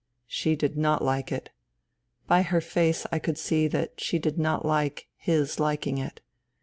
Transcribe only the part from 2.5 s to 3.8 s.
face I could see